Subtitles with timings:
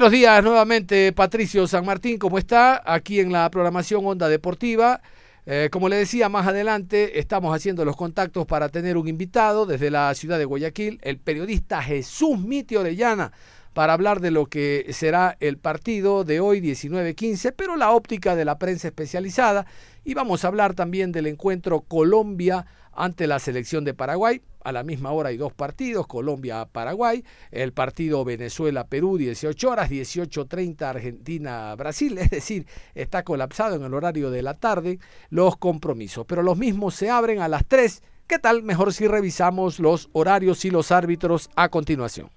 [0.00, 2.82] Buenos días nuevamente, Patricio San Martín, ¿cómo está?
[2.86, 5.02] Aquí en la programación Onda Deportiva.
[5.44, 9.90] Eh, como le decía más adelante, estamos haciendo los contactos para tener un invitado desde
[9.90, 13.32] la ciudad de Guayaquil, el periodista Jesús Miti Orellana,
[13.74, 18.46] para hablar de lo que será el partido de hoy 19-15, pero la óptica de
[18.46, 19.66] la prensa especializada.
[20.02, 24.42] Y vamos a hablar también del encuentro Colombia ante la selección de Paraguay.
[24.62, 32.18] A la misma hora hay dos partidos, Colombia-Paraguay, el partido Venezuela-Perú, 18 horas, 18.30 Argentina-Brasil,
[32.18, 34.98] es decir, está colapsado en el horario de la tarde
[35.30, 38.02] los compromisos, pero los mismos se abren a las 3.
[38.26, 38.62] ¿Qué tal?
[38.62, 42.30] Mejor si revisamos los horarios y los árbitros a continuación.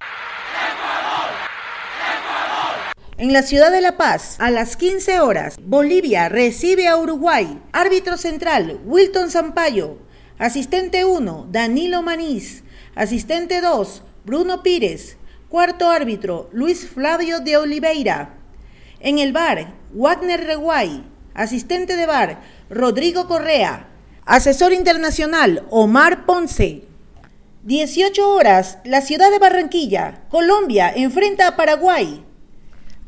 [3.17, 7.61] En la ciudad de La Paz, a las 15 horas, Bolivia recibe a Uruguay.
[7.71, 9.99] Árbitro central, Wilton Zampayo.
[10.39, 12.63] Asistente 1, Danilo Manís.
[12.95, 15.17] Asistente 2, Bruno Pires.
[15.47, 18.37] Cuarto árbitro, Luis Flavio de Oliveira.
[18.99, 21.03] En el bar, Wagner Reguay.
[21.35, 23.89] Asistente de bar, Rodrigo Correa.
[24.25, 26.85] Asesor internacional, Omar Ponce.
[27.63, 32.25] 18 horas, la ciudad de Barranquilla, Colombia, enfrenta a Paraguay.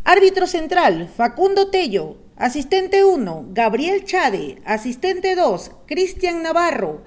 [0.04, 2.18] Árbitro central, Facundo Tello.
[2.38, 4.62] Asistente 1, Gabriel Chade.
[4.64, 7.04] Asistente 2, Cristian Navarro.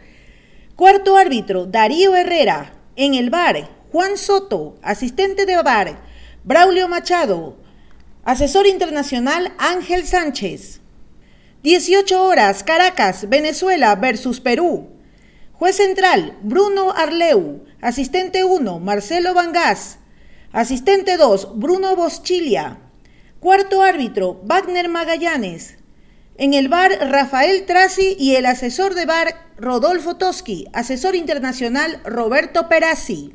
[0.78, 2.72] Cuarto árbitro, Darío Herrera.
[2.94, 4.76] En el bar, Juan Soto.
[4.81, 5.99] Asistente de bar,
[6.44, 7.56] Braulio Machado.
[8.23, 10.81] Asesor internacional, Ángel Sánchez.
[11.64, 14.91] 18 horas, Caracas, Venezuela versus Perú.
[15.55, 17.64] Juez central, Bruno Arleu.
[17.82, 19.99] Asistente 1, Marcelo Vangas.
[20.52, 22.79] Asistente 2, Bruno Boschilia.
[23.41, 25.77] Cuarto árbitro, Wagner Magallanes.
[26.40, 32.69] En el bar, Rafael Trasi y el asesor de bar, Rodolfo Toski, asesor internacional, Roberto
[32.69, 33.35] Perazzi.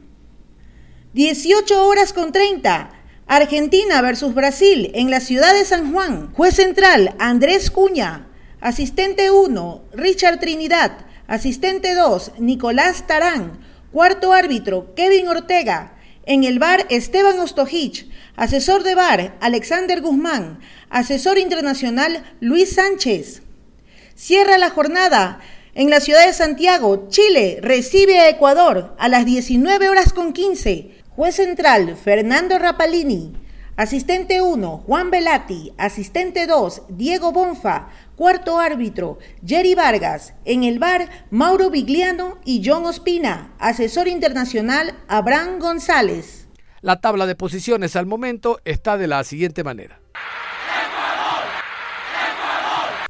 [1.14, 2.92] 18 horas con 30.
[3.28, 6.32] Argentina versus Brasil en la ciudad de San Juan.
[6.34, 8.28] Juez central, Andrés Cuña.
[8.62, 11.06] Asistente 1, Richard Trinidad.
[11.28, 13.60] Asistente 2, Nicolás Tarán.
[13.92, 15.93] Cuarto árbitro, Kevin Ortega.
[16.26, 18.08] En el bar, Esteban Ostojich.
[18.38, 20.60] Asesor de bar, Alexander Guzmán.
[20.90, 23.42] Asesor internacional, Luis Sánchez.
[24.16, 25.42] Cierra la jornada.
[25.76, 30.92] En la ciudad de Santiago, Chile recibe a Ecuador a las 19 horas con 15.
[31.10, 33.34] Juez central, Fernando Rapalini.
[33.76, 35.74] Asistente 1, Juan Velati.
[35.78, 37.90] Asistente 2, Diego Bonfa.
[38.16, 40.36] Cuarto árbitro, Jerry Vargas.
[40.46, 43.54] En el bar, Mauro Vigliano y John Ospina.
[43.58, 46.48] Asesor internacional, Abraham González.
[46.82, 50.00] La tabla de posiciones al momento está de la siguiente manera.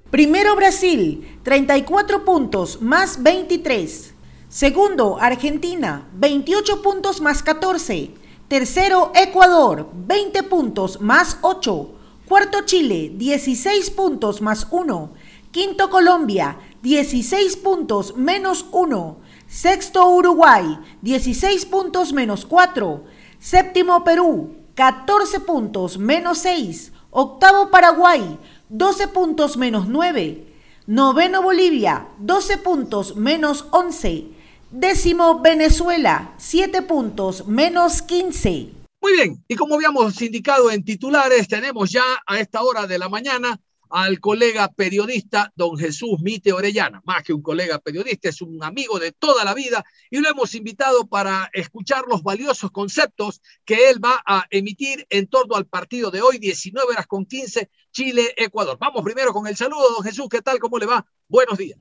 [0.10, 4.14] Primero Brasil, 34 puntos más 23.
[4.48, 8.12] Segundo Argentina, 28 puntos más 14.
[8.48, 11.96] Tercero Ecuador, 20 puntos más 8.
[12.33, 15.13] Cuarto Chile, 16 puntos más 1.
[15.51, 19.18] Quinto Colombia, 16 puntos menos 1.
[19.47, 23.03] Sexto Uruguay, 16 puntos menos 4.
[23.38, 26.91] Séptimo Perú, 14 puntos menos 6.
[27.12, 28.39] Octavo Paraguay,
[28.69, 30.47] 12 puntos menos 9.
[30.88, 34.25] Noveno Bolivia, 12 puntos menos 11.
[34.71, 38.82] Décimo Venezuela, 7 puntos menos 15.
[39.04, 43.10] Muy bien, y como habíamos indicado en titulares, tenemos ya a esta hora de la
[43.10, 43.60] mañana
[43.90, 47.02] al colega periodista don Jesús Mite Orellana.
[47.04, 50.56] Más que un colega periodista, es un amigo de toda la vida y lo hemos
[50.56, 56.10] invitado para escuchar los valiosos conceptos que él va a emitir en torno al partido
[56.10, 58.78] de hoy, 19 horas con 15, Chile-Ecuador.
[58.80, 60.60] Vamos primero con el saludo, don Jesús, ¿qué tal?
[60.60, 61.06] ¿Cómo le va?
[61.28, 61.78] Buenos días.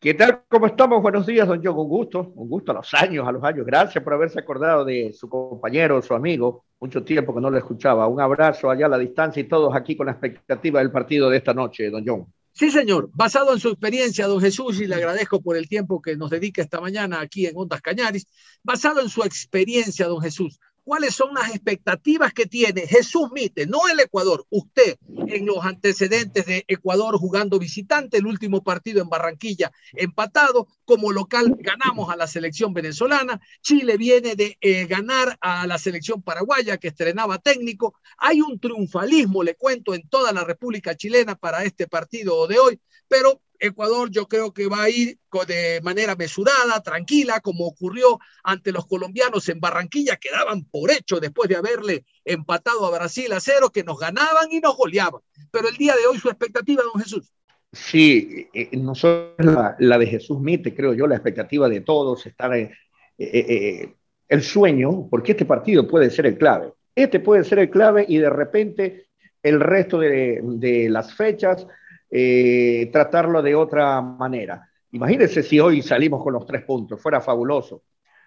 [0.00, 0.44] ¿Qué tal?
[0.48, 1.02] ¿Cómo estamos?
[1.02, 1.76] Buenos días, don John.
[1.76, 3.66] Un gusto, un gusto a los años, a los años.
[3.66, 6.66] Gracias por haberse acordado de su compañero, su amigo.
[6.78, 8.06] Mucho tiempo que no lo escuchaba.
[8.06, 11.38] Un abrazo allá a la distancia y todos aquí con la expectativa del partido de
[11.38, 12.32] esta noche, don John.
[12.52, 13.10] Sí, señor.
[13.12, 16.62] Basado en su experiencia, don Jesús, y le agradezco por el tiempo que nos dedica
[16.62, 18.28] esta mañana aquí en Ondas Cañaris.
[18.62, 23.86] Basado en su experiencia, don Jesús, cuáles son las expectativas que tiene Jesús Mite, no
[23.92, 24.96] el Ecuador, usted
[25.26, 31.54] en los antecedentes de Ecuador jugando visitante, el último partido en Barranquilla empatado, como local
[31.58, 36.88] ganamos a la selección venezolana, Chile viene de eh, ganar a la selección paraguaya que
[36.88, 42.46] estrenaba técnico, hay un triunfalismo, le cuento, en toda la República Chilena para este partido
[42.46, 47.66] de hoy, pero Ecuador yo creo que va a ir de manera mesurada, tranquila, como
[47.66, 52.90] ocurrió ante los colombianos en Barranquilla, que daban por hecho después de haberle empatado a
[52.90, 55.20] Brasil a cero, que nos ganaban y nos goleaban.
[55.50, 57.32] Pero el día de hoy su expectativa, don Jesús.
[57.72, 59.34] Sí, eh, no solo
[59.78, 62.72] la, de Jesús Mite, creo yo, la expectativa de todos, estar en,
[63.18, 63.94] eh, eh,
[64.28, 68.18] el sueño, porque este partido puede ser el clave Este puede ser el clave y
[68.18, 69.08] de repente
[69.42, 71.66] el resto de, las fechas
[72.10, 74.68] eh, tratarlo de otra manera.
[74.92, 77.82] Imagínense si hoy salimos con los tres puntos, fuera fabuloso.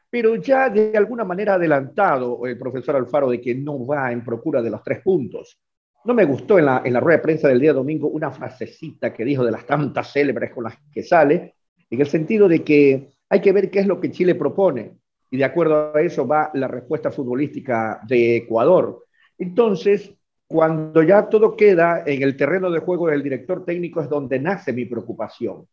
[0.10, 4.62] Pero ya de alguna manera adelantado el profesor Alfaro de que no va en procura
[4.62, 5.57] de los tres puntos.
[6.04, 9.13] No me gustó en la, en la rueda de prensa del día domingo una frasecita
[9.13, 11.56] que dijo de las tantas célebres con las que sale,
[11.89, 14.98] en el sentido de que hay que ver qué es lo que Chile propone.
[15.30, 19.06] Y de acuerdo a eso va la respuesta futbolística de Ecuador.
[19.38, 20.13] Entonces,
[20.51, 24.74] cuando ya todo queda en el terreno de juego del director técnico es donde nace
[24.74, 25.65] mi preocupación,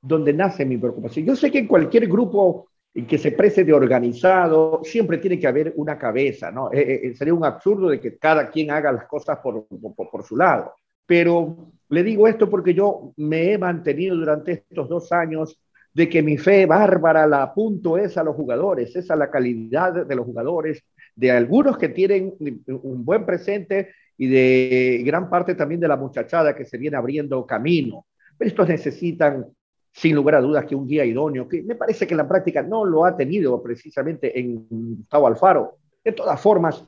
[0.00, 1.26] donde nace mi preocupación.
[1.26, 2.68] Yo sé que en cualquier grupo
[3.08, 6.72] que se prese de organizado, siempre tiene que haber una cabeza, ¿no?
[6.72, 10.22] Eh, eh, sería un absurdo de que cada quien haga las cosas por, por, por,
[10.24, 10.74] su lado.
[11.06, 15.60] Pero le digo esto porque yo me he mantenido durante estos dos años
[15.92, 20.06] de que mi fe bárbara la apunto es a los jugadores, es a la calidad
[20.06, 20.84] de los jugadores,
[21.16, 22.34] de algunos que tienen
[22.66, 27.46] un buen presente y de gran parte también de la muchachada que se viene abriendo
[27.46, 28.04] camino.
[28.36, 29.46] Pero estos necesitan,
[29.90, 32.62] sin lugar a dudas, que un guía idóneo, que me parece que en la práctica
[32.62, 35.78] no lo ha tenido precisamente en Gustavo Alfaro.
[36.04, 36.84] De todas formas,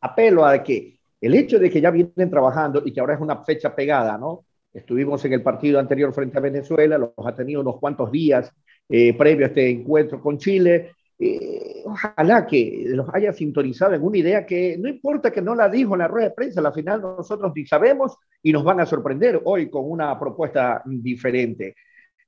[0.00, 3.44] apelo a que el hecho de que ya vienen trabajando y que ahora es una
[3.44, 4.44] fecha pegada, ¿no?
[4.72, 8.52] Estuvimos en el partido anterior frente a Venezuela, los ha tenido unos cuantos días
[8.88, 14.18] eh, previo a este encuentro con Chile, eh, ojalá que los haya sintonizado en una
[14.18, 17.00] idea que no importa que no la dijo en la rueda de prensa, al final
[17.00, 21.74] nosotros ni sabemos y nos van a sorprender hoy con una propuesta diferente.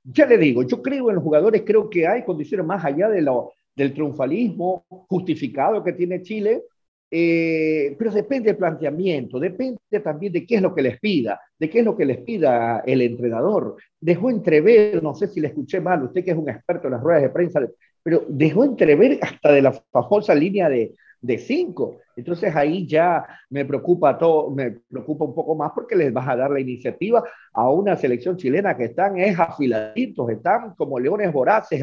[0.03, 3.21] Ya le digo, yo creo en los jugadores, creo que hay condiciones más allá de
[3.21, 6.63] lo, del triunfalismo justificado que tiene Chile,
[7.11, 11.69] eh, pero depende del planteamiento, depende también de qué es lo que les pida, de
[11.69, 13.77] qué es lo que les pida el entrenador.
[13.99, 17.01] Dejó entrever, no sé si le escuché mal, usted que es un experto en las
[17.01, 17.61] ruedas de prensa,
[18.03, 21.99] pero dejó entrever hasta de la famosa línea de, de cinco.
[22.15, 26.35] Entonces ahí ya me preocupa todo, me preocupa un poco más porque les vas a
[26.35, 31.81] dar la iniciativa a una selección chilena que están es afiladitos, están como leones voraces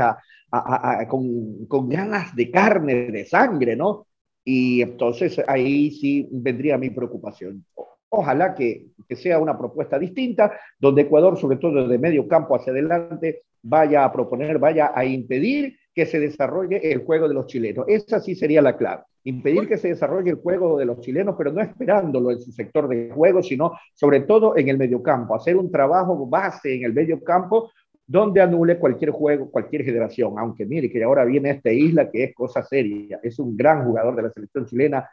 [1.09, 4.07] con, con, ganas de carne, de sangre, ¿no?
[4.45, 7.65] Y entonces ahí sí vendría mi preocupación.
[8.09, 12.73] Ojalá que, que sea una propuesta distinta, donde Ecuador, sobre todo de medio campo hacia
[12.73, 17.87] adelante, vaya a proponer, vaya a impedir que se desarrolle el juego de los chilenos.
[17.89, 19.05] Esa sí sería la clave.
[19.25, 22.87] Impedir que se desarrolle el juego de los chilenos, pero no esperándolo en su sector
[22.87, 25.35] de juego, sino sobre todo en el mediocampo.
[25.35, 27.71] Hacer un trabajo base en el mediocampo
[28.07, 30.35] donde anule cualquier juego, cualquier generación.
[30.39, 33.19] Aunque mire que ahora viene esta isla que es cosa seria.
[33.23, 35.09] Es un gran jugador de la selección chilena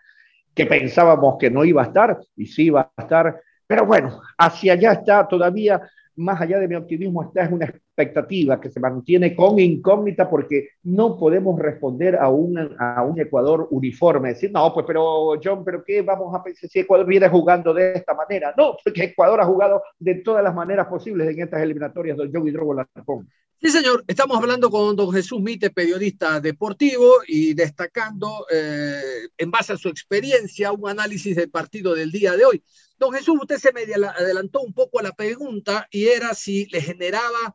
[0.53, 3.39] que pensábamos que no iba a estar y sí iba a estar.
[3.65, 5.81] Pero bueno, hacia allá está todavía
[6.15, 10.69] más allá de mi optimismo, esta es una expectativa que se mantiene con incógnita porque
[10.83, 14.29] no podemos responder a un, a un Ecuador uniforme.
[14.29, 17.93] Decir, no, pues, pero John, ¿pero qué vamos a pensar si Ecuador viene jugando de
[17.93, 18.53] esta manera?
[18.57, 22.47] No, porque Ecuador ha jugado de todas las maneras posibles en estas eliminatorias, don John
[22.47, 23.29] Hidrogo Larcón.
[23.63, 24.03] Sí, señor.
[24.07, 29.87] Estamos hablando con don Jesús Mite, periodista deportivo, y destacando, eh, en base a su
[29.87, 32.61] experiencia, un análisis del partido del día de hoy.
[33.03, 36.81] Don Jesús, usted se me adelantó un poco a la pregunta y era si le
[36.81, 37.53] generaba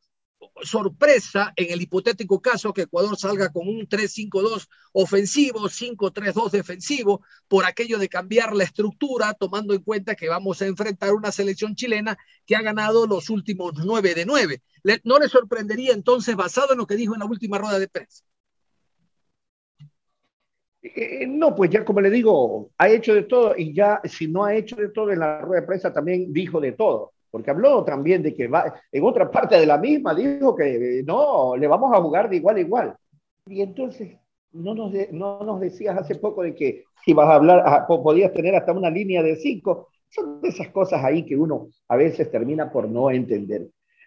[0.62, 7.64] sorpresa en el hipotético caso que Ecuador salga con un 3-5-2 ofensivo, 5-3-2 defensivo, por
[7.64, 12.18] aquello de cambiar la estructura, tomando en cuenta que vamos a enfrentar una selección chilena
[12.44, 14.62] que ha ganado los últimos 9 de 9.
[15.04, 18.22] ¿No le sorprendería entonces, basado en lo que dijo en la última rueda de prensa?
[20.80, 24.44] Eh, no, pues ya como le digo, ha hecho de todo y ya si no
[24.44, 27.82] ha hecho de todo en la rueda de prensa también dijo de todo, porque habló
[27.84, 31.92] también de que va, en otra parte de la misma dijo que no, le vamos
[31.92, 32.96] a jugar de igual a igual.
[33.46, 34.18] Y entonces
[34.52, 38.72] no nos, no nos decías hace poco de que ibas a hablar, podías tener hasta
[38.72, 39.88] una línea de cinco.
[40.08, 43.66] Son de esas cosas ahí que uno a veces termina por no entender.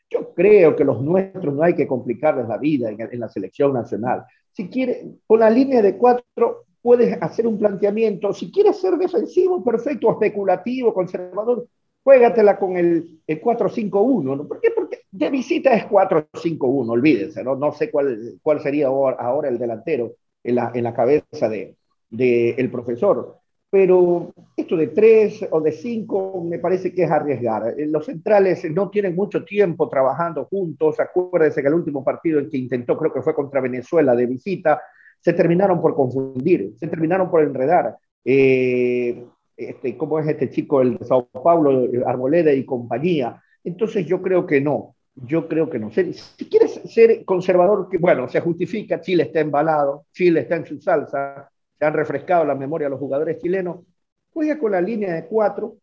[0.10, 4.26] Yo creo que los nuestros no hay que complicarles la vida en la selección nacional.
[4.54, 8.34] Si quiere, con la línea de cuatro puedes hacer un planteamiento.
[8.34, 11.68] Si quieres ser defensivo, perfecto, especulativo, conservador,
[12.04, 14.24] juégatela con el, el 4-5-1.
[14.24, 14.48] ¿no?
[14.48, 14.72] ¿Por qué?
[14.76, 17.56] Porque de visita es 4-5-1, olvídense, ¿no?
[17.56, 21.76] No sé cuál, cuál sería ahora el delantero en la, en la cabeza del
[22.10, 23.41] de, el profesor.
[23.72, 27.74] Pero esto de 3 o de 5 me parece que es arriesgar.
[27.78, 31.00] Eh, los centrales no tienen mucho tiempo trabajando juntos.
[31.00, 34.82] Acuérdense que el último partido en que intentó, creo que fue contra Venezuela de visita,
[35.22, 37.96] se terminaron por confundir, se terminaron por enredar.
[38.26, 39.24] Eh,
[39.56, 43.42] este, ¿Cómo es este chico, el de Sao Paulo, Arboleda y compañía?
[43.64, 45.92] Entonces yo creo que no, yo creo que no.
[45.92, 46.14] Si,
[46.50, 51.51] quieres ser conservador, que bueno, se justifica, Chile está embalado, Chile está en su salsa,
[51.82, 53.80] se han refrescado la memoria de los jugadores chilenos,
[54.32, 55.78] juega con la línea de cuatro,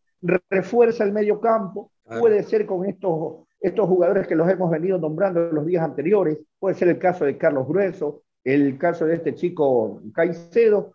[0.49, 5.41] refuerza el medio campo, puede ser con estos, estos jugadores que los hemos venido nombrando
[5.51, 10.01] los días anteriores, puede ser el caso de Carlos Grueso, el caso de este chico
[10.13, 10.93] Caicedo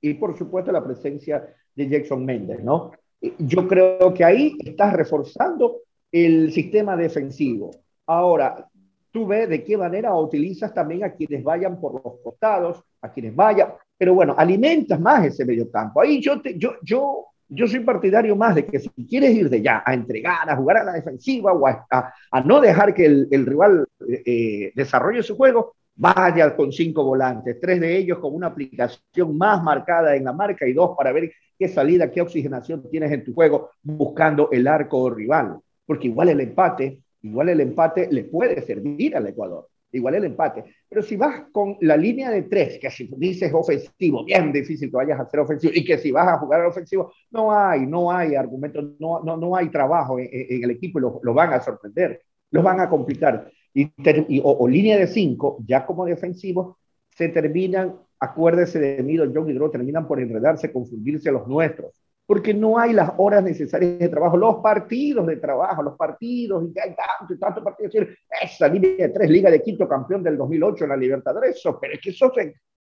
[0.00, 2.92] y por supuesto la presencia de Jackson Méndez, ¿no?
[3.38, 5.78] Yo creo que ahí estás reforzando
[6.12, 7.72] el sistema defensivo.
[8.06, 8.68] Ahora,
[9.10, 13.34] tú ves de qué manera utilizas también a quienes vayan por los costados, a quienes
[13.34, 16.00] vayan, pero bueno, alimentas más ese medio campo.
[16.00, 19.62] Ahí yo, te, yo, yo, yo soy partidario más de que si quieres ir de
[19.62, 22.12] ya a entregar, a jugar a la defensiva o a,
[22.44, 23.86] no dejar que el, rival
[24.26, 29.62] eh, desarrolle su juego, vaya con cinco volantes, tres de ellos con una aplicación más
[29.62, 33.32] marcada en la marca y dos para ver qué salida, qué oxigenación tienes en tu
[33.32, 35.58] juego buscando el arco rival.
[35.86, 39.68] Porque igual el empate, igual el empate le puede servir al Ecuador.
[39.96, 40.64] Igual el empate.
[40.88, 44.96] Pero si vas con la línea de tres, que si dices ofensivo, bien difícil que
[44.96, 48.34] vayas a ser ofensivo, y que si vas a jugar ofensivo, no hay, no hay
[48.34, 52.22] argumentos, no, no, no hay trabajo en, el equipo y lo, lo van a sorprender,
[52.50, 56.78] los van a complicar y, o, línea de cinco, ya como defensivo,
[57.10, 62.78] se terminan, acuérdese de don John Hidro, terminan por enredarse, confundirse los nuestros, porque no
[62.78, 67.32] hay las horas necesarias de trabajo, los partidos de trabajo, los partidos, y hay tanto
[67.32, 68.08] y tanto partidos,
[68.42, 71.94] esa línea de tres, Liga de Quinto, campeón del 2008 en la Libertadores, eso, pero
[71.94, 72.32] es que esos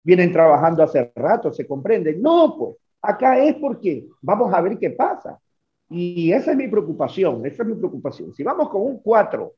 [0.02, 2.16] vienen trabajando hace rato, se comprende.
[2.16, 5.38] No, pues, acá es porque vamos a ver qué pasa.
[5.90, 8.34] Y esa es mi preocupación, esa es mi preocupación.
[8.34, 9.54] Si vamos con un 4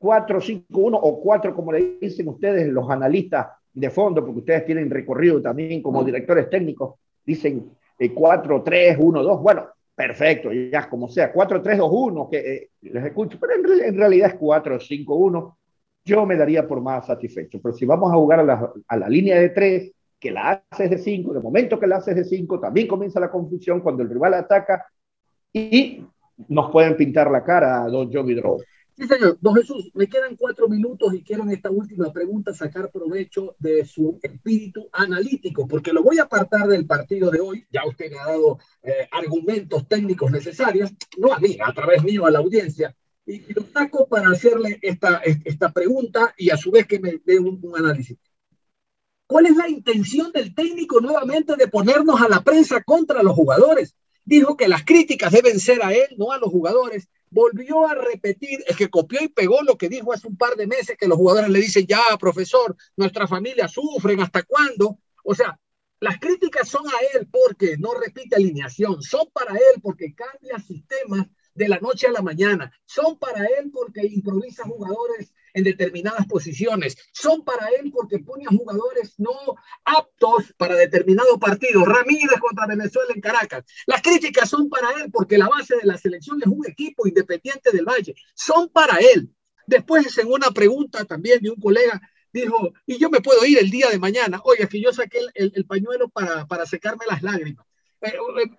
[0.00, 5.42] 4-5-1 o 4, como le dicen ustedes los analistas de fondo, porque ustedes tienen recorrido
[5.42, 13.04] también como directores técnicos, dicen 4-3-1-2, bueno, perfecto, ya como sea, 4-3-2-1, que eh, les
[13.04, 15.56] escucho, pero en, realidad es 4-5-1,
[16.04, 17.60] yo me daría por más satisfecho.
[17.60, 20.90] Pero si vamos a jugar a la, a la línea de 3, que la haces
[20.90, 24.10] de 5, de momento que la haces de 5, también comienza la confusión cuando el
[24.10, 24.86] rival ataca
[25.52, 26.04] y
[26.48, 28.58] nos pueden pintar la cara a Don Johnny Draw.
[28.98, 29.38] Sí, señor.
[29.40, 33.84] Don Jesús, me quedan cuatro minutos y quiero en esta última pregunta sacar provecho de
[33.84, 37.64] su espíritu analítico, porque lo voy a apartar del partido de hoy.
[37.70, 42.26] Ya usted me ha dado eh, argumentos técnicos necesarios, no a mí, a través mío,
[42.26, 46.88] a la audiencia, y, lo saco para hacerle esta, esta pregunta y a su vez
[46.88, 48.18] que me dé un, un análisis.
[49.28, 53.94] ¿Cuál es la intención del técnico nuevamente de ponernos a la prensa contra los jugadores?
[54.24, 58.60] Dijo que las críticas deben ser a él, no a los jugadores volvió a repetir,
[58.66, 61.18] es que copió y pegó lo que dijo hace un par de meses, que los
[61.18, 64.98] jugadores le dicen, ya, profesor, nuestra familia sufren, ¿hasta cuándo?
[65.24, 65.58] O sea,
[66.00, 71.26] las críticas son a él porque no repite alineación, son para él porque cambia sistemas
[71.54, 76.96] de la noche a la mañana, son para él porque improvisa jugadores en determinadas posiciones.
[77.12, 79.32] Son para él porque pone a jugadores no
[79.84, 81.84] aptos para determinados partidos.
[81.86, 83.64] Ramírez contra Venezuela en Caracas.
[83.86, 87.70] Las críticas son para él porque la base de la selección es un equipo independiente
[87.72, 88.14] del Valle.
[88.34, 89.30] Son para él.
[89.66, 92.00] Después, en una pregunta también de un colega,
[92.32, 94.40] dijo, y yo me puedo ir el día de mañana.
[94.44, 97.66] Oye, que yo saqué el, el, pañuelo para, para secarme las lágrimas.
[98.00, 98.12] Eh,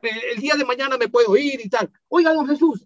[0.03, 1.91] eh, el día de mañana me puedo ir y tal.
[2.10, 2.86] Oiga, don Jesús,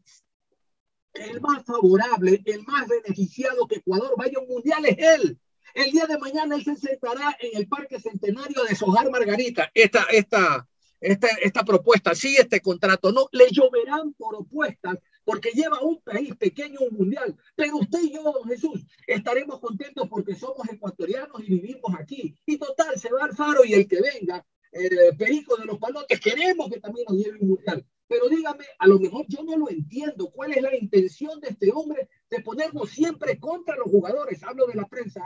[1.13, 5.39] el más favorable, el más beneficiado que Ecuador vaya a un mundial es él.
[5.73, 9.71] El día de mañana él se sentará en el Parque Centenario de Sojar Margarita.
[9.73, 10.67] Esta, esta,
[11.01, 16.79] esta, esta propuesta, sí, este contrato, no, le lloverán propuestas porque lleva un país pequeño
[16.81, 17.35] un mundial.
[17.55, 22.35] Pero usted y yo, don Jesús, estaremos contentos porque somos ecuatorianos y vivimos aquí.
[22.45, 26.19] Y total, se va al faro y el que venga, el perico de los palotes,
[26.19, 27.85] queremos que también nos lleve un mundial.
[28.13, 30.29] Pero dígame, a lo mejor yo no lo entiendo.
[30.31, 34.43] ¿Cuál es la intención de este hombre de ponernos siempre contra los jugadores?
[34.43, 35.21] Hablo de la prensa,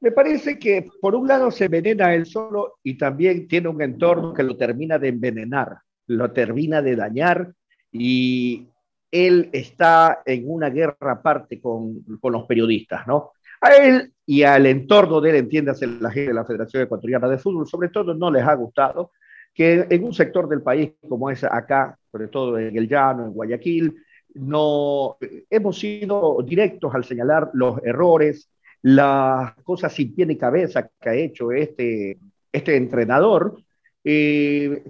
[0.00, 4.34] Me parece que por un lado se envenena él solo y también tiene un entorno
[4.34, 7.54] que lo termina de envenenar, lo termina de dañar
[7.90, 8.68] y
[9.10, 13.32] él está en una guerra aparte con, con los periodistas, ¿no?
[13.62, 17.38] A él y al entorno de él, entiéndase la gente de la Federación Ecuatoriana de
[17.38, 19.12] Fútbol, sobre todo no les ha gustado
[19.58, 23.32] que en un sector del país como es acá, sobre todo en el llano, en
[23.32, 23.92] Guayaquil,
[24.34, 25.16] no
[25.50, 28.48] hemos sido directos al señalar los errores,
[28.82, 32.18] las cosas sin pie ni cabeza que ha hecho este,
[32.52, 33.60] este entrenador.
[34.04, 34.84] Eh,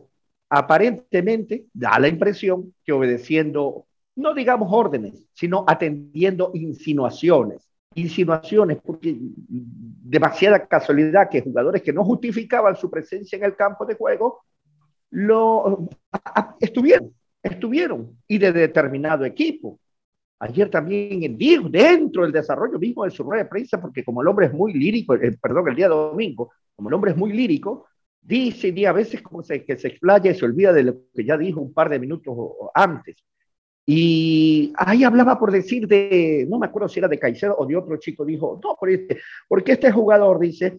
[0.50, 7.66] aparentemente da la impresión que obedeciendo, no digamos órdenes, sino atendiendo insinuaciones.
[7.94, 13.94] Insinuaciones, porque demasiada casualidad que jugadores que no justificaban su presencia en el campo de
[13.94, 14.42] juego
[15.10, 15.88] lo,
[16.60, 19.78] estuvieron, estuvieron, y de determinado equipo.
[20.40, 24.28] Ayer también dijo, dentro del desarrollo mismo de su rueda de prensa, porque como el
[24.28, 27.86] hombre es muy lírico, eh, perdón, el día domingo, como el hombre es muy lírico,
[28.20, 31.24] dice y a veces como se, que se explaya y se olvida de lo que
[31.24, 32.36] ya dijo un par de minutos
[32.74, 33.16] antes.
[33.84, 37.74] Y ahí hablaba por decir de, no me acuerdo si era de Caicedo o de
[37.74, 39.18] otro chico, dijo, no, este,
[39.48, 40.78] porque este jugador dice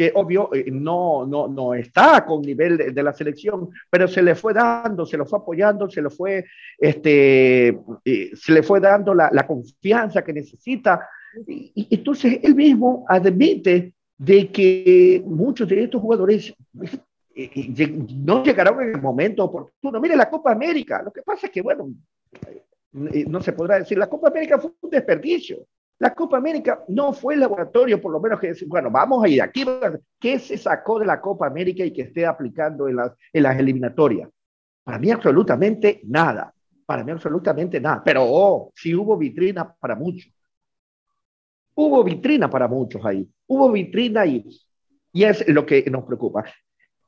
[0.00, 4.34] que obvio eh, no, no, no está con nivel de, la selección, pero se le
[4.34, 6.46] fue dando, se lo fue apoyando, se lo fue,
[6.78, 7.68] este,
[8.02, 11.06] eh, se le fue dando la, confianza que necesita.
[11.46, 16.54] Y, y, entonces él mismo admite de que muchos de estos jugadores
[17.34, 20.00] eh, no llegaron en el momento oportuno.
[20.00, 21.92] Mire la Copa América, lo que pasa es que, bueno,
[22.92, 25.66] no se podrá decir, la Copa América fue un desperdicio.
[26.00, 29.28] La Copa América no fue el laboratorio, por lo menos que decir, bueno, vamos a
[29.28, 29.66] ir aquí,
[30.18, 34.30] ¿qué se sacó de la Copa América y que esté aplicando en las, eliminatorias?
[34.82, 36.54] Para mí absolutamente nada,
[36.86, 40.32] para mí absolutamente nada, pero oh, sí hubo vitrina para muchos.
[41.74, 44.42] Hubo vitrina para muchos ahí, hubo vitrina y,
[45.12, 46.44] y es lo que nos preocupa.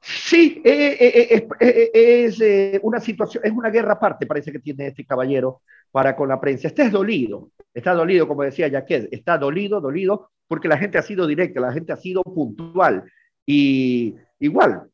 [0.02, 5.06] Sí, eh, eh, eh, es una situación, es una guerra aparte, parece que tiene este
[5.06, 6.68] caballero para con la prensa.
[6.68, 11.02] Este es dolido, está dolido, como decía Jaquet, está dolido, dolido, porque la gente ha
[11.02, 13.04] sido directa, la gente ha sido puntual.
[13.46, 14.88] Y igual,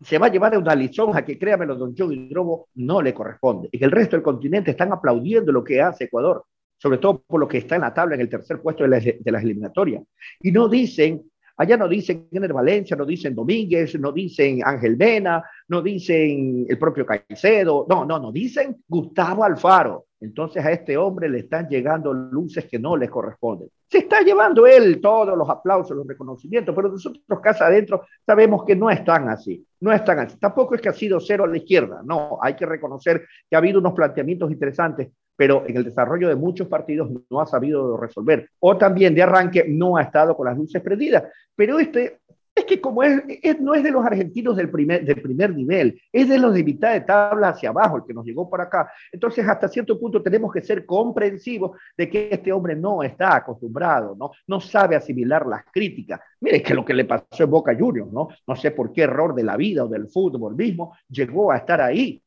[0.00, 3.68] se va a llevar a una lisonja que, créamelo, don John Hidrobo no le corresponde.
[3.70, 6.44] Y que el resto del continente están aplaudiendo lo que hace Ecuador,
[6.76, 9.04] sobre todo por lo que está en la tabla en el tercer puesto de las,
[9.04, 10.02] de las eliminatorias.
[10.40, 11.22] Y no dicen
[11.58, 16.78] Allá no dicen Ener Valencia, no dicen Domínguez, no dicen Ángel Vena, no dicen el
[16.78, 20.06] propio Caicedo, no, no, no, dicen Gustavo Alfaro.
[20.20, 23.68] Entonces a este hombre le están llegando luces que no le corresponden.
[23.86, 28.74] Se está llevando él todos los aplausos, los reconocimientos, pero nosotros casa adentro sabemos que
[28.74, 30.36] no están así, no están así.
[30.38, 33.58] Tampoco es que ha sido cero a la izquierda, no, hay que reconocer que ha
[33.58, 38.50] habido unos planteamientos interesantes, pero en el desarrollo de muchos partidos no ha sabido resolver.
[38.58, 41.24] O también de arranque no ha estado con las luces prendidas.
[41.54, 42.18] Pero este
[42.58, 43.22] es que como es,
[43.60, 46.92] no es de los argentinos del primer, del primer nivel, es de los de mitad
[46.92, 48.90] de tabla hacia abajo, el que nos llegó por acá.
[49.12, 54.16] Entonces, hasta cierto punto tenemos que ser comprensivos de que este hombre no está acostumbrado,
[54.16, 54.30] ¿no?
[54.46, 56.20] No sabe asimilar las críticas.
[56.40, 58.28] Mire, que lo que le pasó en Boca Juniors, ¿no?
[58.46, 61.80] No sé por qué error de la vida o del fútbol mismo llegó a estar
[61.80, 62.22] ahí.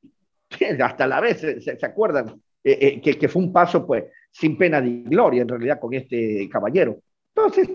[0.83, 2.41] Hasta la vez, ¿se, se acuerdan?
[2.63, 5.93] Eh, eh, que, que, fue un paso pues sin pena ni gloria en realidad con
[5.93, 6.99] este caballero.
[7.35, 7.69] Entonces,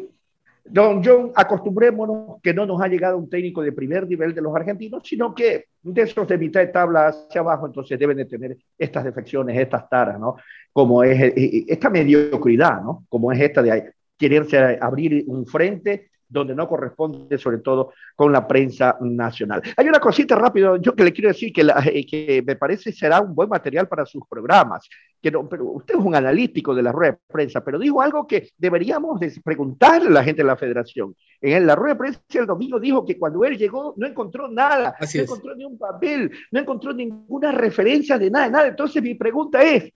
[0.69, 4.55] don John, acostumbrémonos que no nos ha llegado un técnico de primer nivel de los
[4.55, 8.57] argentinos, sino que de esos de mitad de tabla hacia abajo, entonces deben de tener
[8.79, 10.37] estas defecciones, estas taras, ¿no?
[10.73, 11.33] Como es
[11.69, 13.05] esta mediocridad, ¿no?
[13.09, 18.47] Como es esta de quererse abrir un frente donde no corresponde, sobre todo con la
[18.47, 19.63] prensa nacional.
[19.77, 23.21] Hay una cosita rápido, yo que le quiero decir que, eh, que me parece será
[23.21, 24.89] un buen material para sus programas,
[25.27, 28.29] que no, pero usted es un analítico de la rueda de prensa, pero dijo algo
[28.29, 31.17] que deberíamos de preguntarle a la gente de la federación.
[31.41, 34.95] En la rueda de prensa el domingo dijo que cuando él llegó no encontró nada,
[35.01, 38.69] no encontró ni un papel, no encontró ninguna referencia de nada, nada.
[38.69, 39.93] Entonces mi pregunta es,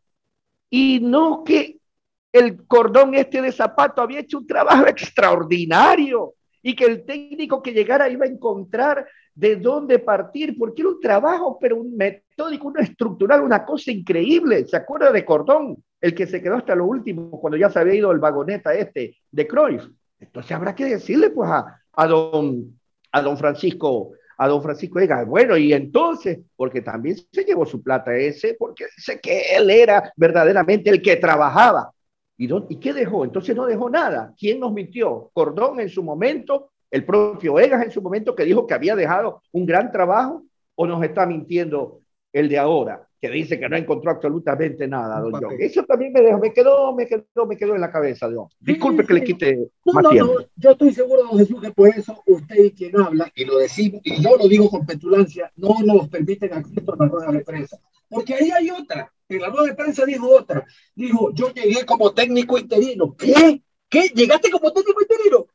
[0.68, 1.78] ¿y no que
[2.32, 7.72] el cordón este de zapato había hecho un trabajo extraordinario y que el técnico que
[7.72, 12.80] llegara iba a encontrar de dónde partir, porque era un trabajo, pero un metódico, uno
[12.80, 14.66] estructural, una cosa increíble.
[14.66, 15.82] ¿Se acuerda de Cordón?
[16.00, 19.16] El que se quedó hasta lo último, cuando ya se había ido el vagoneta este
[19.30, 19.84] de Cruyff.
[20.18, 22.78] Entonces habrá que decirle pues a, a don,
[23.12, 27.82] a don Francisco, a don Francisco Vega, bueno, y entonces, porque también se llevó su
[27.82, 31.92] plata ese, porque dice que él era verdaderamente el que trabajaba.
[32.38, 33.24] ¿Y, qué dejó?
[33.26, 34.32] Entonces no dejó nada.
[34.38, 35.30] ¿Quién nos mintió?
[35.34, 39.42] Cordón en su momento, el propio Egas en su momento que dijo que había dejado
[39.52, 42.00] un gran trabajo, o nos está mintiendo
[42.32, 45.56] el de ahora, que dice que no encontró absolutamente nada, don John.
[45.58, 48.48] Eso también me dejó, me quedó, me quedó, me quedó en la cabeza, don.
[48.58, 50.34] Disculpe que le quite no, más no, tiempo.
[50.34, 54.00] No, yo estoy seguro, don Jesús, que por eso usted quien habla, y lo decimos,
[54.04, 57.78] y yo lo digo con petulancia, no nos permiten acceso a la rueda de prensa.
[58.08, 60.66] Porque ahí hay otra en la rueda de prensa dijo otra.
[60.94, 63.14] Dijo, yo llegué como técnico interino.
[63.16, 63.62] ¿Qué?
[63.88, 64.08] ¿Qué?
[64.14, 65.46] ¿Llegaste como técnico interino?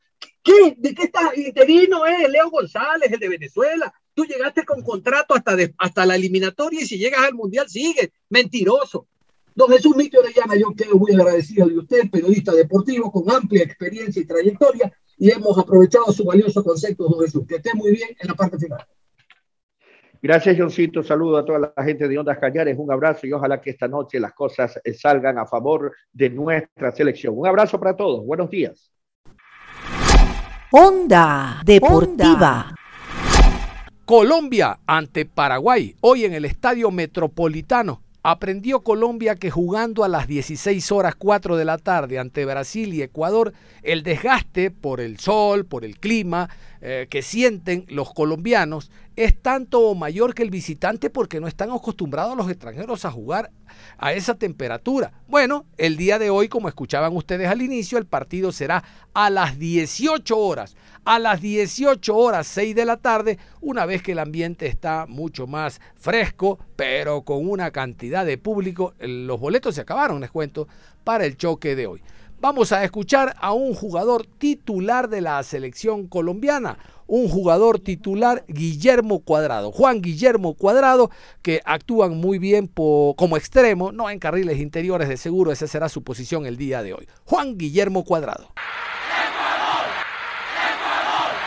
[0.46, 0.76] ¿Qué?
[0.78, 1.36] ¿De qué estás?
[1.36, 3.92] Interino es Leo González, el de Venezuela.
[4.14, 8.12] Tú llegaste con contrato hasta, hasta la eliminatoria y si llegas al Mundial sigue.
[8.30, 9.08] Mentiroso.
[9.56, 14.22] Don Jesús Mito llama, yo quedo muy agradecido de usted, periodista deportivo con amplia experiencia
[14.22, 17.44] y trayectoria, y hemos aprovechado su valioso concepto, don Jesús.
[17.48, 18.86] Que esté muy bien en la parte final.
[20.22, 21.02] Gracias, Johncito.
[21.02, 22.76] Saludo a toda la gente de Ondas Cañares.
[22.78, 26.92] Un abrazo y ojalá que esta noche las cosas eh, salgan a favor de nuestra
[26.92, 27.34] selección.
[27.36, 28.24] Un abrazo para todos.
[28.24, 28.92] Buenos días.
[30.72, 32.74] Onda Deportiva.
[34.04, 35.94] Colombia ante Paraguay.
[36.00, 41.64] Hoy en el Estadio Metropolitano Aprendió Colombia que jugando a las 16 horas 4 de
[41.64, 43.52] la tarde ante Brasil y Ecuador,
[43.84, 46.50] el desgaste por el sol, por el clima
[46.88, 51.72] eh, que sienten los colombianos es tanto o mayor que el visitante porque no están
[51.72, 53.50] acostumbrados los extranjeros a jugar
[53.98, 55.12] a esa temperatura.
[55.26, 59.58] Bueno, el día de hoy, como escuchaban ustedes al inicio, el partido será a las
[59.58, 60.76] 18 horas.
[61.04, 65.48] A las 18 horas 6 de la tarde, una vez que el ambiente está mucho
[65.48, 70.68] más fresco, pero con una cantidad de público, los boletos se acabaron, les cuento,
[71.02, 72.00] para el choque de hoy.
[72.38, 79.20] Vamos a escuchar a un jugador titular de la selección colombiana, un jugador titular, Guillermo
[79.20, 79.72] Cuadrado.
[79.72, 85.50] Juan Guillermo Cuadrado, que actúan muy bien como extremo, no en carriles interiores de seguro,
[85.50, 87.08] esa será su posición el día de hoy.
[87.24, 88.52] Juan Guillermo Cuadrado.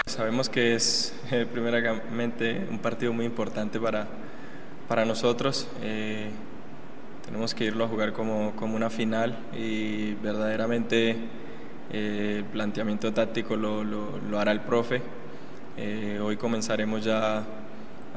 [0.08, 4.08] Sabemos que es eh, primeramente un partido muy importante para,
[4.88, 5.68] para nosotros.
[5.84, 6.32] Eh,
[7.30, 11.16] tenemos que irlo a jugar como, como una final y verdaderamente
[11.94, 15.04] eh, el planteamiento táctico lo, lo hará el profe.
[15.78, 17.44] Eh, hoy comenzaremos ya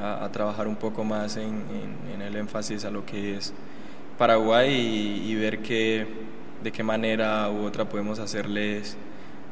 [0.00, 1.62] a, trabajar un poco más en,
[2.22, 3.52] el énfasis a lo que es
[4.16, 6.06] Paraguay y, ver que,
[6.62, 8.96] de qué manera u otra podemos hacerles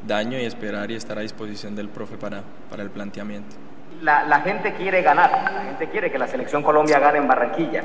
[0.07, 3.57] daño y esperar y estar a disposición del profe para, para el planteamiento.
[4.01, 7.85] La, la, gente quiere ganar, la gente quiere que la selección Colombia gane en Barranquilla,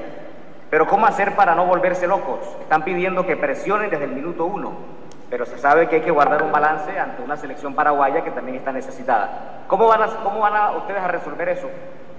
[0.76, 2.40] pero ¿cómo hacer para no volverse locos?
[2.60, 4.74] Están pidiendo que presionen desde el minuto uno
[5.30, 8.58] pero se sabe que hay que guardar un balance ante una selección paraguaya que también
[8.58, 9.64] está necesitada.
[9.70, 11.70] ¿Cómo van, a, ustedes a resolver eso,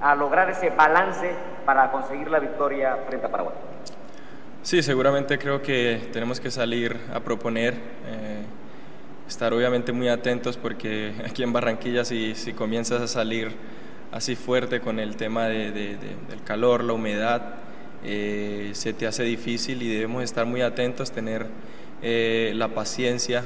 [0.00, 1.34] a lograr ese balance
[1.66, 3.54] para conseguir la victoria frente a Paraguay?
[4.62, 8.42] Sí, seguramente creo que tenemos que salir a proponer, eh,
[9.28, 13.54] estar obviamente muy atentos porque aquí en Barranquilla si, si comienzas a salir
[14.12, 17.65] así fuerte con el tema de, del calor, la humedad,
[18.08, 21.46] eh, se te hace difícil y debemos estar muy atentos, tener
[22.02, 23.44] eh, la paciencia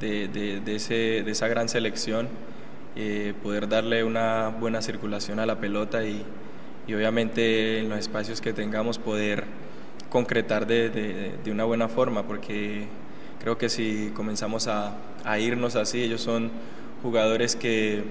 [0.00, 2.26] de, de, ese, de, esa gran selección,
[2.96, 6.24] eh, poder darle una buena circulación a la pelota y,
[6.88, 9.44] y, obviamente en los espacios que tengamos poder
[10.10, 12.86] concretar de, una buena forma, porque
[13.38, 16.50] creo que si comenzamos a, a irnos así, ellos son
[17.00, 18.02] jugadores que,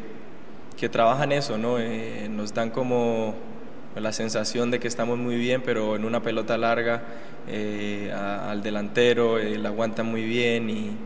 [0.77, 1.77] que trabajan eso, ¿no?
[1.77, 3.35] Eh, nos dan como
[3.95, 7.03] la sensación de que estamos muy bien, pero en una pelota larga
[7.47, 10.97] eh, al delantero, la aguanta muy bien y,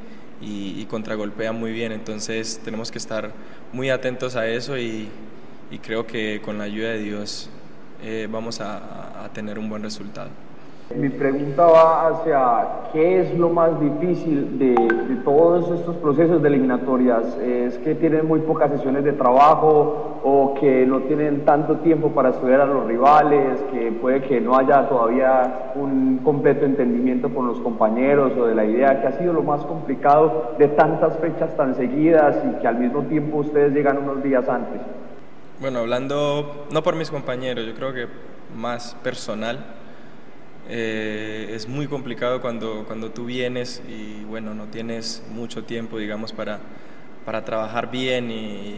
[0.41, 1.91] y, contragolpea muy bien.
[1.91, 3.31] Entonces tenemos que estar
[3.73, 5.09] muy atentos a eso y,
[5.81, 7.49] creo que con la ayuda de Dios
[8.01, 10.46] eh, vamos a tener un buen resultado.
[10.95, 14.75] Mi pregunta va hacia qué es lo más difícil de,
[15.25, 17.35] todos estos procesos de eliminatorias.
[17.43, 22.29] ¿Es que tienen muy pocas sesiones de trabajo o que no tienen tanto tiempo para
[22.29, 27.59] estudiar a los rivales, que puede que no haya todavía un completo entendimiento con los
[27.59, 29.01] compañeros o de la idea?
[29.01, 33.01] que ha sido lo más complicado de tantas fechas tan seguidas y que al mismo
[33.03, 34.79] tiempo ustedes llegan unos días antes?
[35.59, 38.07] Bueno, hablando no por mis compañeros, yo creo que
[38.55, 39.57] más personal
[40.69, 46.33] eh, es muy complicado cuando, cuando tú vienes y bueno, no tienes mucho tiempo, digamos,
[46.33, 46.59] para,
[47.25, 48.75] para trabajar bien y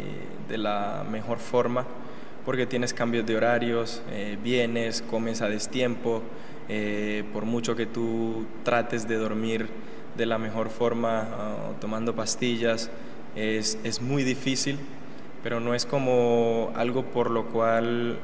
[0.48, 1.86] de la mejor forma,
[2.46, 6.22] porque tienes cambios de horarios, eh, vienes, comes a destiempo,
[6.68, 9.68] eh, por mucho que tú trates de dormir
[10.16, 11.28] de la mejor forma,
[11.82, 12.92] tomando pastillas,
[13.36, 14.78] es, es, muy difícil,
[15.42, 18.20] pero no es como algo por lo cual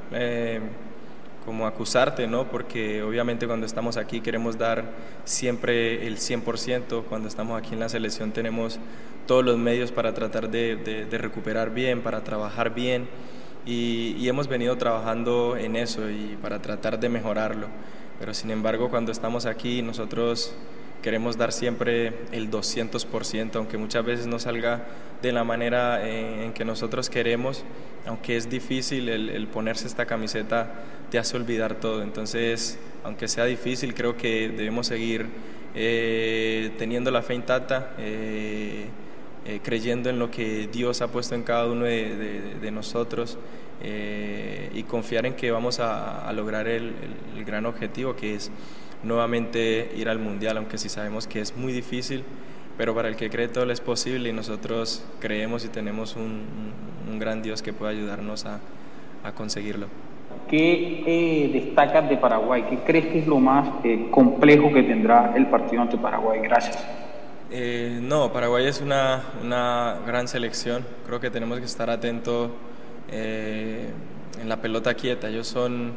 [1.46, 2.50] como acusarte, ¿no?
[2.50, 4.84] Porque obviamente cuando estamos aquí queremos dar
[5.26, 8.80] siempre el 100%, cuando estamos aquí en la selección tenemos
[9.28, 13.08] todos los medios para tratar de, recuperar bien, para trabajar bien
[13.66, 17.68] y, hemos venido trabajando en eso y para tratar de mejorarlo.
[18.20, 20.56] Pero sin embargo cuando estamos aquí nosotros
[21.06, 24.88] queremos dar siempre el 200%, aunque muchas veces no salga
[25.22, 27.64] de la manera en, que nosotros queremos,
[28.06, 32.04] aunque es difícil el ponerse esta camiseta te hace olvidar todo.
[32.04, 35.28] Entonces, aunque sea difícil, creo que debemos seguir
[35.76, 38.88] eh, teniendo la fe intacta, eh,
[39.46, 43.38] eh, creyendo en lo que Dios ha puesto en cada uno de, nosotros
[44.74, 46.94] y confiar en que vamos a, lograr el,
[47.46, 48.52] gran objetivo que es
[49.06, 52.24] nuevamente ir al Mundial, aunque sí sabemos que es muy difícil,
[52.78, 56.44] pero para el que cree todo es posible y nosotros creemos y tenemos un,
[57.20, 58.60] gran Dios que puede ayudarnos a
[59.36, 59.88] conseguirlo.
[60.50, 62.66] ¿Qué eh, destacas de Paraguay?
[62.70, 66.40] ¿Qué crees que es lo más eh, complejo que tendrá el partido ante Paraguay?
[66.42, 66.86] Gracias.
[67.52, 70.86] Eh, no, Paraguay es una, una, gran selección.
[71.08, 72.52] Creo que tenemos que estar atentos
[73.12, 75.30] en la pelota quieta.
[75.30, 75.94] Ellos son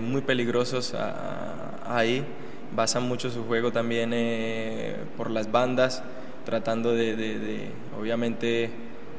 [0.00, 0.94] muy peligrosos
[1.86, 2.24] ahí,
[2.74, 6.02] basan mucho su juego también eh, por las bandas,
[6.44, 8.70] tratando de, obviamente,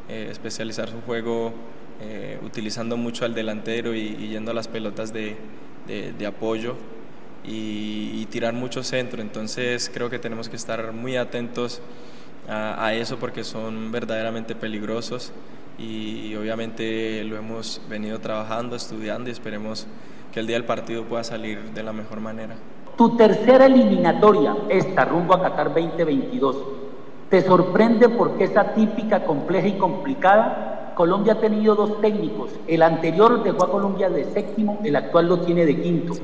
[0.09, 1.53] eh, especializar su juego
[2.43, 5.37] utilizando mucho al delantero y, yendo a las pelotas de,
[6.27, 6.75] apoyo
[7.43, 9.21] y, tirar mucho centro.
[9.21, 11.81] Entonces creo que tenemos que estar muy atentos
[12.47, 15.31] a, eso porque son verdaderamente peligrosos
[15.79, 19.87] y, obviamente lo hemos venido trabajando, estudiando y esperemos
[20.35, 22.55] que el día del partido pueda salir de la mejor manera.
[22.97, 26.57] Tu tercera eliminatoria, esta rumbo a Qatar 2022,
[27.29, 30.91] ¿te sorprende porque es atípica, compleja y complicada?
[30.93, 35.39] Colombia ha tenido dos técnicos, el anterior dejó a Colombia de séptimo, el actual lo
[35.39, 36.15] tiene de quinto.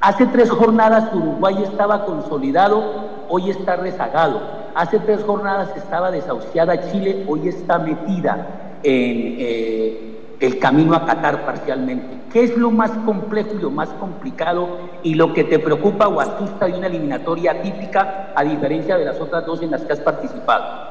[0.00, 2.82] Hace tres jornadas Uruguay estaba consolidado,
[3.28, 4.40] hoy está rezagado.
[4.74, 11.44] Hace tres jornadas estaba desahuciada Chile, hoy está metida en eh, el camino a Qatar
[11.44, 12.18] parcialmente.
[12.32, 16.20] ¿Qué es lo más complejo y lo más complicado y lo que te preocupa o
[16.20, 20.00] asusta de una eliminatoria típica a diferencia de las otras dos en las que has
[20.00, 20.90] participado?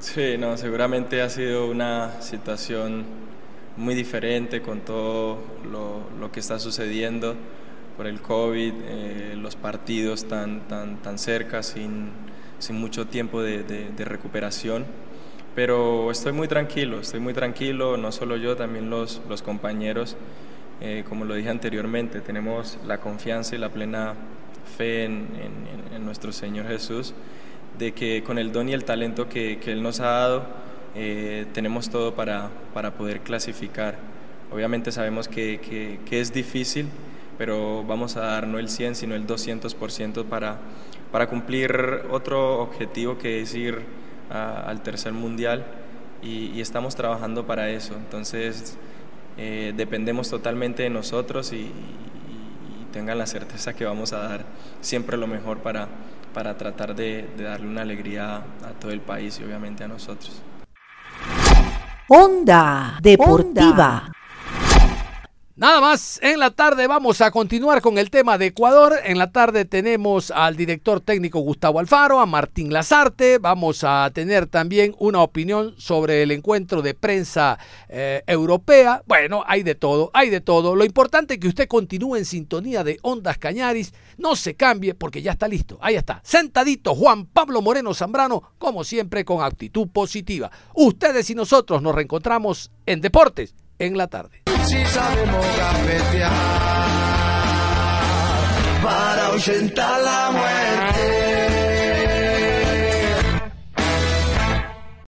[0.00, 3.04] Sí, no, seguramente ha sido una situación
[3.76, 5.38] muy diferente con todo
[5.70, 7.34] lo, que está sucediendo
[7.96, 12.10] por el COVID, eh, los partidos tan, tan, tan cerca, sin,
[12.58, 14.84] sin mucho tiempo de, recuperación.
[15.54, 20.16] Pero estoy muy tranquilo, estoy muy tranquilo, no solo yo, también los, los compañeros.
[20.80, 24.14] Eh, como lo dije anteriormente, tenemos la confianza y la plena
[24.76, 25.28] fe en,
[25.94, 27.14] en, nuestro Señor Jesús,
[27.78, 30.44] de que con el don y el talento que, que Él nos ha dado,
[30.96, 33.96] eh, tenemos todo para, para poder clasificar.
[34.52, 36.88] Obviamente sabemos que, que, que es difícil,
[37.38, 40.58] pero vamos a dar no el 100, sino el 200% para,
[41.12, 45.64] para cumplir otro objetivo que es ir al tercer mundial
[46.22, 47.94] y, estamos trabajando para eso.
[47.94, 48.76] Entonces,
[49.36, 51.70] eh, dependemos totalmente de nosotros y,
[52.92, 54.44] tengan la certeza que vamos a dar
[54.80, 55.88] siempre lo mejor para,
[56.32, 60.40] para tratar de, de darle una alegría a todo el país y obviamente a nosotros.
[62.06, 64.12] Onda Deportiva.
[65.56, 68.94] Nada más, en la tarde vamos a continuar con el tema de Ecuador.
[69.04, 73.38] En la tarde tenemos al director técnico Gustavo Alfaro, a Martín Lazarte.
[73.38, 77.56] Vamos a tener también una opinión sobre el encuentro de prensa
[77.88, 79.04] eh, europea.
[79.06, 80.74] Bueno, hay de todo, hay de todo.
[80.74, 83.94] Lo importante es que usted continúe en sintonía de Ondas Cañaris.
[84.18, 85.78] No se cambie porque ya está listo.
[85.80, 90.50] Ahí está, sentadito Juan Pablo Moreno Zambrano, como siempre con actitud positiva.
[90.74, 94.43] Ustedes y nosotros nos reencontramos en Deportes en la tarde.
[94.66, 96.32] Si sabemos cafetear
[98.82, 101.13] para ahuyentar la muerte.